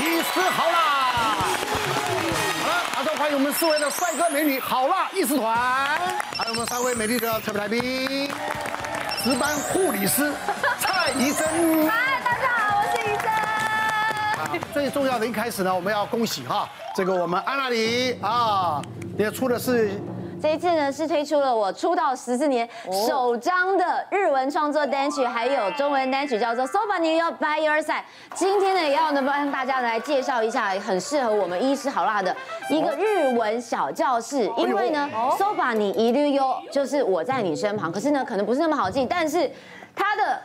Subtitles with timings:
[0.00, 0.78] 医师好啦。
[2.62, 5.54] 好了，马上欢迎我们四位的帅哥美女好辣医师团，
[6.36, 8.30] 还有我们三位美丽的特别来宾，
[9.22, 10.32] 值班护理师
[10.78, 11.46] 蔡医生。
[11.88, 14.62] 嗨，大家好，我是医生。
[14.72, 18.80] 最重要的一开始呢，我们要恭喜哈，这个我们安娜里啊，
[19.18, 20.00] 也出的是。
[20.42, 22.68] 这一次呢，是推出了我出道十四年
[23.06, 28.00] 首张的日文创作单曲，还有中文单曲，叫做《So Ba Ni Yo By Your Side》。
[28.34, 32.34] 今天呢，也要呢帮大家来介绍一下，很适合我们医师好辣的
[32.68, 34.50] 一个日文小教室。
[34.56, 39.48] 因为呢，《So Ba Ni Iru Yo》就是我在你身旁，可是呢，可能不是那么好记，但是
[39.94, 40.42] 它的。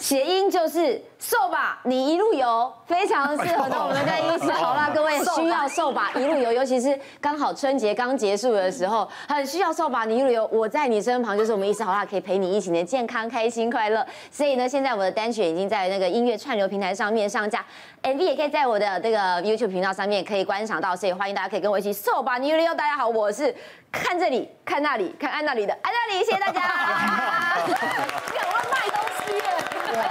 [0.00, 10.46] 谐音就是瘦吧，你一路游，非常适合我们的医师 好啦，各位需要瘦吧一路游，尤其是刚好春节刚结束的时候， 很需要瘦吧你一路游。
[10.52, 14.04] 我在你身旁，就是我们医师好啦，可以陪你一起的健康、开心、快乐。
[14.30, 17.64] 所以呢，现在我的单曲已经在那个音乐串流平台上面上架
[18.02, 22.74] ，MV 也可以在我的这个 YouTube 频道上面可以观赏到，所以欢迎大家可以跟我一起瘦吧你一路游。
[22.74, 23.54] 大家好，我是
[23.92, 26.60] 看这里、看那里、看安那里的安那里，谢谢大家。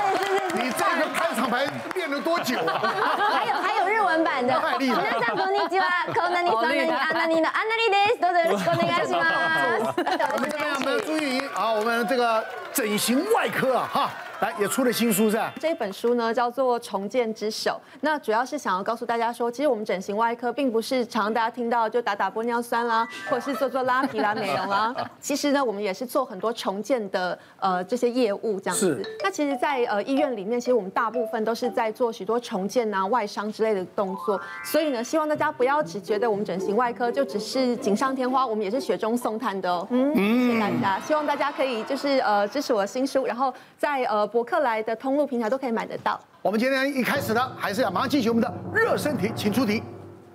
[0.55, 1.65] 你这个开场白
[2.02, 2.80] 练了多久啊？
[3.32, 4.58] 还有还有日文版的。
[4.60, 5.18] 太厉害了。
[5.18, 5.86] 皆さんこんにちは。
[6.14, 8.20] こんなにそんなにあんなにのあんなにです。
[8.20, 9.98] どうぞよろしくお愿いします。
[10.32, 14.10] 我们这边我们朱玉莹啊，我们这个整形外科啊，哈。
[14.43, 15.53] 来也出了新书是吧？
[15.59, 24.93] 这本书呢叫做《重建之手》，那主要是想要告诉大家说，其实我们整形外科并不是常常大家听到就打打玻尿酸啦， 或者是做做拉皮啦、美容啦。
[25.21, 29.01] 其实呢，我们也是做很多重建的呃这些业务这样子。
[29.23, 34.39] 那其实，在呃医院里面，其实我们大部分都是在做许多重建啊、外伤之类的动作。
[34.65, 39.87] 所以呢，希望大家不要只觉得我们整形外科就只是锦上添花，我们也是雪中送炭的哦。
[39.89, 40.13] 嗯。
[40.13, 44.27] 谢谢大家，希望大家可以就是呃支持我的新书，然后在呃。
[44.33, 46.19] 博客来的通路平台都可以买得到。
[46.41, 49.83] 我们今天一开始呢，还是要马上进行我们的热身题，请出题。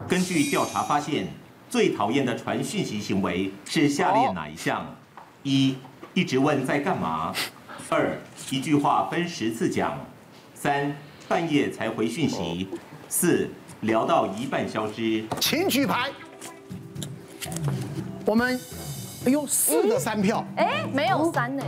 [0.07, 1.27] 根据调查发现，
[1.69, 4.87] 最讨厌的传讯息行为是下列哪一项？
[5.43, 5.75] 一，
[6.15, 7.35] 一直问在干嘛；
[7.89, 8.17] 二，
[8.53, 9.91] 一句话分十次讲；
[10.55, 10.95] 三，
[11.27, 12.69] 半夜才回讯息；
[13.09, 13.51] 四，
[13.81, 15.25] 聊到一半消失。
[15.41, 16.09] 请举牌。
[18.25, 18.61] 我们，
[19.27, 20.45] 哎呦，四个三票。
[20.57, 21.65] 哎，没有三呢。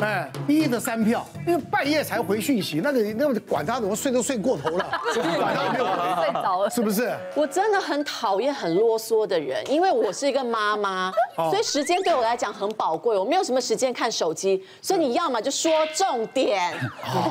[0.00, 4.86] 哎，一的三票，因为半夜才回讯息，那个那个管他怎么睡都睡过头了，
[5.38, 5.84] 管他没有，
[6.22, 7.12] 睡着了，是不是？
[7.34, 16.72] 我真的很讨厌很啰嗦的人，因为我是一个妈妈，所以时间对我来讲很宝贵，我没有什么时间看手机，所以你要么就说重点，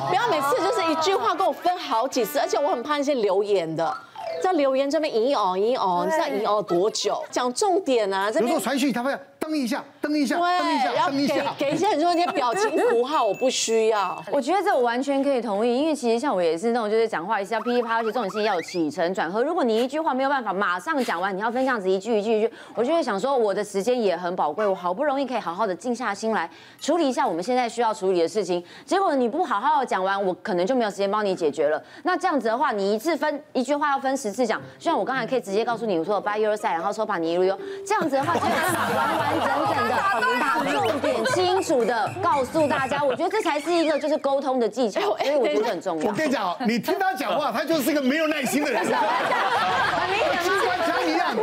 [0.08, 3.96] 不要每次就是一句话跟我分好几次，而且我很怕那些留言的。
[4.40, 7.20] 在留言这边一哦一哦，你知道一哦多久？
[7.28, 8.30] 讲重点啊！
[8.30, 9.12] 这边传讯他会
[9.48, 11.10] 登一下，蹬一下，蹬一下，然后
[11.58, 14.22] 给给一些很多那些表情符号，我不需要。
[14.30, 19.42] 我觉得这我完全可以同意，因为其实像我也是那种就是讲话也是要噼里啪啦，而且这种事情要有起承转合。
[19.42, 26.48] 如果你一句话没有办法马上讲完，你要分这样子一句一句一句，我就会想说我的时间也很宝贵，我好不容易可以好好的静下心来
[26.78, 31.82] 处理一下我们现在需要处理的事情，结果你不好好的讲完，我可能就没有时间帮你解决了。
[32.02, 39.94] 那这样子的话，你一次分一句话要分十次讲，就像我刚才可以直接告诉你，我说 by your side，然后说把你一路游，这样子的话就有办法完完整整的。
[40.40, 46.10] 把重点清楚的告诉大家，我觉得这才是一个就是沟通的技巧，所以我觉得很重要。
[46.10, 50.42] 我跟你讲，你听他讲话，他就是一个没有耐心的人， 很明显吗？
[50.42, 51.36] 机关枪一样。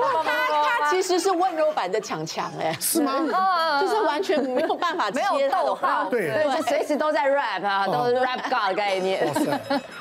[0.95, 3.11] 其实是温柔版的强强哎，是吗？
[3.81, 5.19] 就是完全没有办法接
[5.49, 9.29] 他的话，对，就，随时都在 rap 啊，都是 rap god 的概念。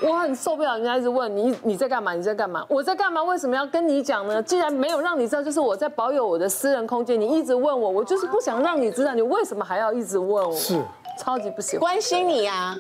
[0.01, 2.13] 我很受不了人家一直问你你在干嘛？
[2.13, 2.65] 你在干嘛？
[2.69, 3.21] 我在干嘛？
[3.25, 4.41] 为什么要跟你讲呢？
[4.41, 7.21] 既然没有让你知道，就是我在保有我的私人空间。
[7.21, 10.55] 你一直问我，我就是不想让你知道，你为什么还要一直问我？
[10.57, 10.81] 是，
[11.19, 11.81] 超级不喜欢。
[11.81, 12.77] 关心你呀，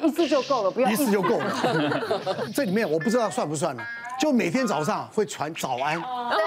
[0.00, 1.46] 一次就够了，不要一次就够了。
[2.54, 3.82] 这里面我不知道算不算了？
[4.20, 6.00] 就每天早上会传早安。
[6.00, 6.38] 对。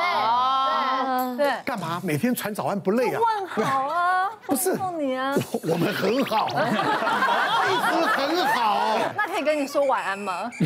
[1.37, 3.19] 对，干嘛每天传早安不累啊？
[3.21, 6.47] 问好啊， 不是送你啊，我我们很好，
[7.69, 8.97] 一直很好。
[9.15, 10.49] 那可以跟你说晚安吗？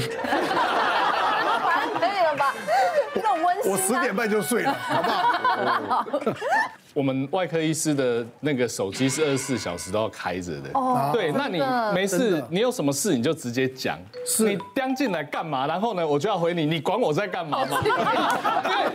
[1.65, 2.53] 晚安可以了吧？
[3.13, 3.71] 那种温馨。
[3.71, 6.05] 我十点半就睡了，好不好？
[6.93, 10.69] 我们外科医师的那个手机是二十四小时都要开着的。
[10.73, 11.61] 哦，对，那你
[11.93, 13.99] 没事，你有什么事你就直接讲。
[14.25, 15.67] 是，你刚进来干嘛？
[15.67, 17.79] 然后呢，我就要回你，你管我在干嘛吗？
[17.85, 17.97] 因为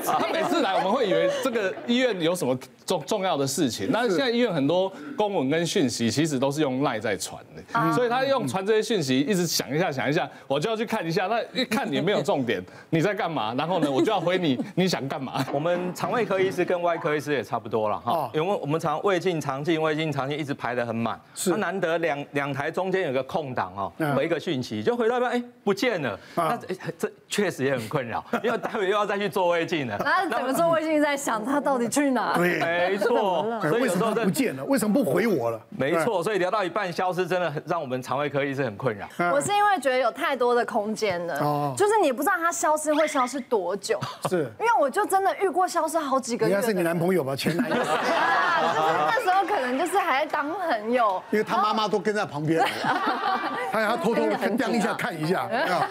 [0.04, 3.88] 他每次来，我们会以为这个医院有什么重重要的事情。
[3.90, 11.26] 那现在医院很多公文跟讯息其实都是用赖在传的，所以他用传这些讯息，一直想一下想一下，我就要去看一下。
[11.28, 13.54] 那一看也没有重点，你在干嘛？
[13.54, 15.44] 然后呢，我就要回你，你想干嘛？
[15.54, 17.83] 我们肠胃科医师跟外科医师也差不多。
[17.84, 26.56] 多了哈，因为我们常胃镜肠镜、胃镜肠镜一直排得很满，是，那难得两两台中间有个空档哦，回一个讯息，就回到一半，哎，不见了，那
[26.98, 29.96] 这确实也很困扰， 因为待会又要再去做胃镜了。
[29.98, 32.34] 那怎么做胃镜在想他到底去哪？
[32.36, 35.60] 对，没错，所以有时候不见了，为什么不回我了？
[35.68, 39.06] 没错，所以聊到一半消失，真的很让我们肠胃科医生很困扰。
[39.32, 44.00] 我是因为觉得有太多的空间了，哦，就是你不知道它消失会消失多久，
[44.30, 46.54] 是，因为我就真的遇过消失好几个月。
[46.54, 47.73] 应该是你男朋友吧，前男友。
[47.74, 47.90] 就是
[49.06, 52.64] 那时候可能就是还在当朋友，因为他妈妈都跟在旁边，
[53.72, 55.88] 他要偷偷的跟盯一下看一下， 对啊，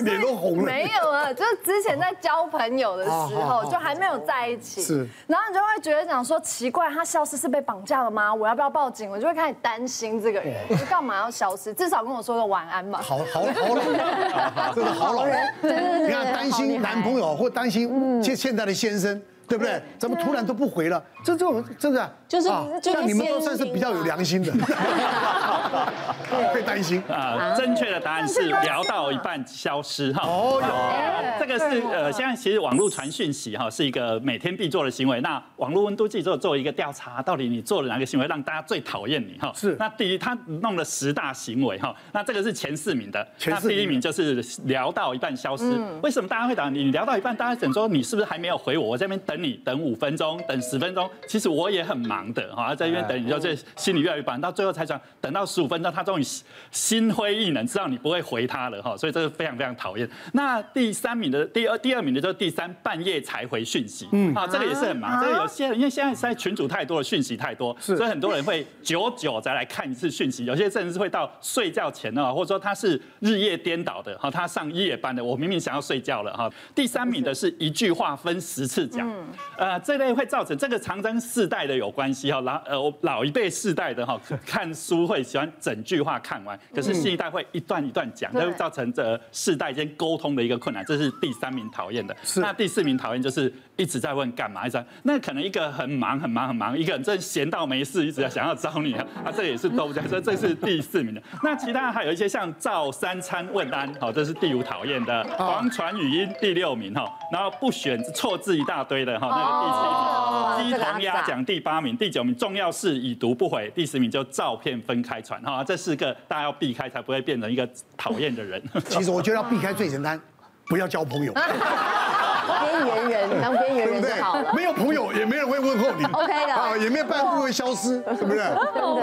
[0.00, 0.64] 脸都红了。
[0.64, 8.32] 没有啊，就是之前在交朋友的时候，就还没有在一起，是，然后你就会觉得讲说奇怪，他消失是被绑架了吗？
[8.32, 9.10] 我要不要报警？
[9.10, 11.72] 我就会开始担心这个人，你干嘛要消失？
[11.74, 13.00] 至少跟我说个晚安嘛。
[13.02, 19.20] 好好好老， 真的好老人，你看担心男朋友或担心现现在的先生。
[19.52, 19.82] 对不对？
[19.98, 21.04] 怎么突然都不回了？
[21.22, 22.48] 这这种真的就是，
[22.80, 24.50] 就你们都算是比较有良心的，
[26.54, 27.54] 会担心啊。
[27.54, 30.22] 正确的答案是聊到一半消失哈。
[30.24, 35.20] 哦有，这个是呃，现在其实网络传讯息哈是一个每天必做的行为。
[35.20, 39.52] 那网络温度计做做一个调查，到底你做了哪个行为让大家最讨厌你哈？
[39.54, 39.76] 是。
[39.78, 43.28] 那第一，他弄了十大行为哈，那这个是前四名的。
[43.44, 45.78] 那第一名就是聊到一半消失。
[46.02, 46.84] 为什么大家会打你？
[46.92, 48.92] 聊到一半，大家想说你是不是还没有回我？
[48.92, 49.42] 我这边等。
[49.42, 56.22] 你等五分钟，等十分钟，其实我也很忙的哈，在这边等你，就这心里越来越烦，到最后才想等到十五分钟，他终于
[56.70, 60.08] 心灰意冷，知道你不会回他了哈，所以这个非常非常讨厌。
[60.32, 76.50] 那第三名的第二第二名的就是第三半夜才回讯息，嗯，啊，这个也是很忙，这个有些人因为现在在群组太多了，讯息太多，所以很多人会久久再来看一次讯息，有些甚至是会到睡觉前呢，或者说他是日夜颠倒的哈，他上夜班的，我明明想要睡觉了哈。
[76.74, 79.10] 第三名的是一句话分十次讲。
[79.56, 92.14] 呃，这类会造成这个长征世代的有关系哈，老呃老一辈世代的哈 看书会喜欢整句话看完，可是新一代会一段一段讲，那会造成这世代间沟通的一个困难，这是第三名讨厌的。
[92.36, 101.22] 那第四名讨厌就是一直在问干嘛，一直那可能一个很忙很忙很忙，一个人真闲到没事，一直在想要找你啊， 啊这也是都不讲，所以这是第四名的。
[101.42, 109.28] 那其他还有一些像照三餐问安，好，这是第五讨厌的，黄传语音第六名哈，然后不选错字一大堆的哈。
[109.28, 117.64] 那个第七名，鸡同鸭讲第八名，第九名重要事已读不回，第十名就照片分开传哈，这四个大家要避开，才不会变成一个
[117.96, 118.60] 讨厌的人。
[118.90, 120.20] 其实我觉得要避开最简单，
[120.66, 121.32] 不要交朋友。
[121.32, 126.04] 边缘人当边缘人就好了，没有朋友也没人会问候你。
[126.04, 128.42] OK 的啊，也没有办法会消失，是不是？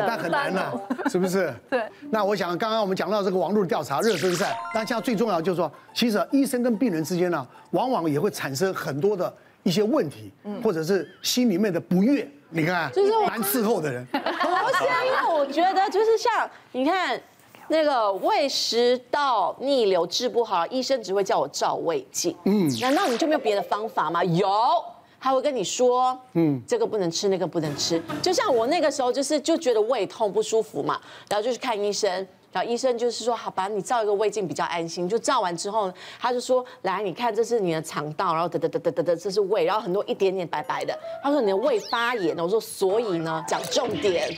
[0.06, 0.74] 但很难呐，
[1.10, 1.54] 是不是？
[1.70, 1.82] 对。
[2.12, 9.34] 那我想刚刚我们讲到这个网络调查热身赛，那现在最重要就是说，其实医生跟病人之间呢，往往也会产生很多的。
[9.64, 10.32] 一些问题，
[10.64, 14.06] 或者是心里面的不悦，你看，就是蛮伺候的人。
[14.12, 14.24] 不是
[14.88, 17.20] 啊，因为我觉得就是像你看
[17.68, 22.36] 那个胃食道逆流治不好，医生只会叫我照胃镜。
[22.46, 24.24] 嗯，难道你就没有别的方法吗？
[24.24, 24.50] 有，
[25.20, 28.02] 他会跟你说，嗯，这个不能吃，那个不能吃。
[28.22, 31.00] 就像我那个时候就是就觉得胃痛不舒服嘛，
[31.30, 32.28] 然后就去看医生。
[32.52, 35.08] 然后医生就是说，好吧，你照一个胃镜比较安心。
[35.08, 40.98] 就照完之后，他就说，来，你看，这是你的肠道，然后得得得得得得，这是胃，然后很多一点点白白的。
[41.24, 44.34] 他说你的胃发炎，我说所以呢，讲重点。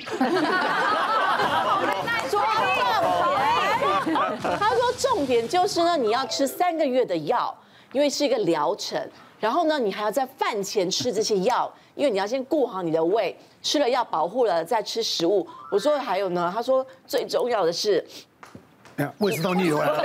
[2.30, 4.58] 说重点。
[4.60, 7.56] 他说重点就是呢，你要吃三个月的药，
[7.94, 9.00] 因为是一个疗程。
[9.41, 15.45] 然后呢，你还要在饭前吃这些药，因为你要先顾好你的胃，吃了药保护了再吃食物。
[15.71, 18.05] 我说还有呢，他说最重要的是，
[19.17, 20.00] 胃食道逆流了。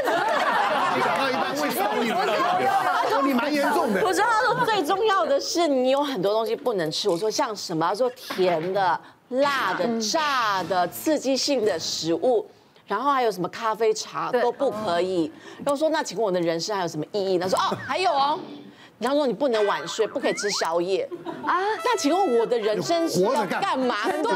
[0.97, 2.35] 你讲到一半胃食道逆流了，
[3.03, 4.01] 他说你蛮严重的。
[4.03, 7.11] 我说他说最重要的是你有很多东西不能吃。
[7.11, 7.87] 我说像什么？
[7.87, 12.49] 他说甜的、辣的、炸的、刺激性的食物，
[12.87, 15.31] 然后还有什么咖啡茶都不可以。
[15.59, 17.39] 然后说那请问我的人生还有什么意义？
[17.39, 18.41] 他说哦还有哦。
[18.99, 21.09] 然后说你不能晚睡，不可以吃宵夜
[21.45, 21.61] 啊？
[21.85, 23.97] 那请问我的人生是要干嘛？
[24.05, 24.33] 对。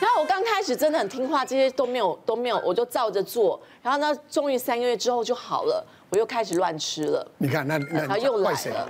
[0.00, 3.60] 然后我刚开始真的很听话，这些都没有都没有，我就照着做。
[3.82, 7.26] 然后呢，终于三个月之后就好了，我又开始乱吃了。
[7.38, 8.88] 你看那那他又来了，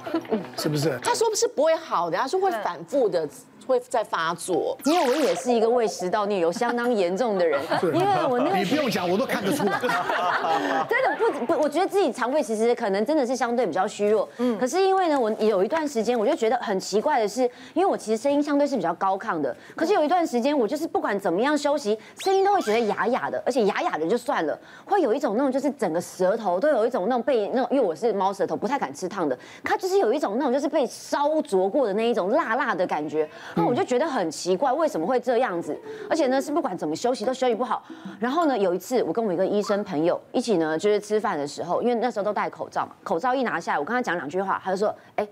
[0.58, 0.98] 是不是？
[1.02, 3.26] 他说不是不会好的，他说会反复的。
[3.68, 4.76] 会在发作。
[4.84, 7.60] 因为我也是一个胃食道逆流相当严重的人，
[7.94, 9.78] 因为我那个你不用讲，我都看得出来。
[10.88, 14.28] 真的不不，我觉得自己肠胃其实可能真的是相对比较虚弱。
[14.38, 14.58] 嗯。
[14.58, 17.42] 可是因为呢，我有一段时间我就觉得很奇怪的是，
[17.74, 35.76] 因为我其实声音相对是比较高亢的，可是有一段时间我就是不管怎么样休息，声音都会觉得哑哑的，而且哑哑的就算了，会有一种那种就是整个舌头都有一种那种被那种，因为我是猫舌头，不太敢吃烫的，它就是有一种那种就是被烧灼过的那一种辣辣的感觉，那我就觉得很奇怪，为什么会这样子？
[36.08, 37.82] 而且呢，是不管怎么休息都休息不好。
[38.20, 45.28] 然后呢，有一次我跟我一个医生朋友一起呢，就是吃饭的时候，因为那时候都戴口罩嘛，口罩一拿下来，我跟他讲两句话，他就说：“哎，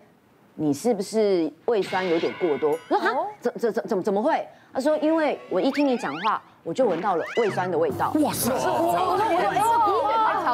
[0.55, 8.53] 你是不是胃酸有点过多？”我说：“哈，怎怎怎怎么怎么会？”他说：“因为我一听你讲话，我就闻到了胃酸的味道。”哇塞！
[8.53, 9.59] 我说：“我说我说，哎，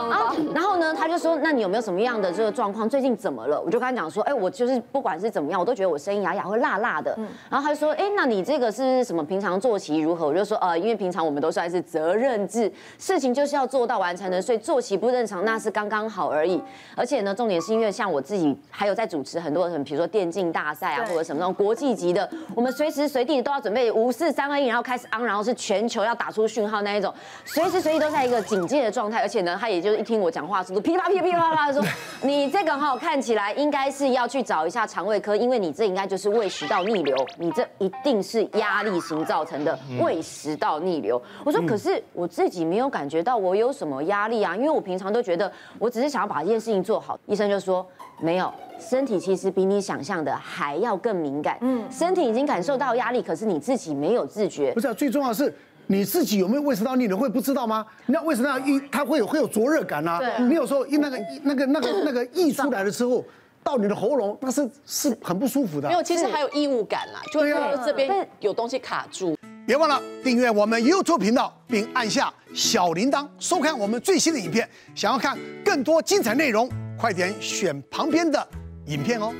[0.06, 2.88] 我太长了。”然后呢，他就说：“那你有没有什么样的这个状况？
[2.88, 7.16] 最近怎么了？”我就跟他讲说：“哎，我就是不管是怎么样，我都觉得我声音哑哑，会辣辣的。”
[7.48, 9.22] 然后他就说：“哎，那你这个是什么？
[9.24, 16.60] 平常作息如何？”我就说：“呃，因为平常我们都算是责任制，事情就是要做到完成的，所以作息不正常那是刚刚好而已。
[16.96, 27.12] 而且呢，重点是因为像我自己还有在主持很多很，比如说电竞大赛啊，或者什么那种国际级的，我们随时随地都要准备五四三二一，然后开始 on，然后是全球要打出讯号那一种，
[27.44, 29.20] 随时随地都在一个警戒的状态。
[29.20, 31.84] 而且呢，他也就是一听我讲话速度噼啪噼啪噼啪啪的说，
[32.22, 41.20] 你这个哈看起来应该是要去找一下肠胃科，因为你这应该就是胃食道逆流，你这一定是压力型造成的胃食道逆流。
[41.44, 47.18] 我说，可是我自己没有感觉到我有什么压力啊，因为我平常都觉得我只是想要把这件事情做好。
[47.26, 47.86] 医生就说
[48.20, 54.72] 没有，身体其实比你想象的还要更敏感，嗯，身体已经感受到压力，可是你自己没有自觉。
[54.72, 55.54] 不是，最重要的是。
[55.92, 57.84] 你自己有没有胃食道逆流会不知道吗？
[58.06, 60.18] 那胃食道一它会有会有灼热感啊。
[60.18, 60.46] 对。
[60.46, 63.22] 你有时候一那个那个那个那个溢出来的时候，
[63.62, 65.88] 到你的喉咙，那是是很不舒服的。
[65.88, 67.52] 没有，其实还有异物感啦，就会
[67.84, 69.36] 这边有东西卡住。
[69.66, 74.66] 别忘了订阅我们 YouTube 频道，并按下小铃铛，收看我们最新的影片。
[74.94, 76.68] 想要看更多精彩内容，
[76.98, 78.48] 快点选旁边的
[78.86, 79.32] 影片哦。